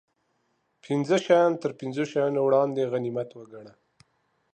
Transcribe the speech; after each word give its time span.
پنځه 0.85 1.15
شیان 1.25 1.51
تر 1.61 1.71
پنځو 1.79 2.03
شیانو 2.11 2.41
وړاندې 2.47 2.89
غنیمت 2.91 3.29
و 3.33 3.41
ګڼه 3.53 3.73